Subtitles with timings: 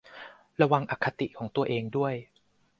[0.61, 2.13] ระวังอคติของตัวเองด้วย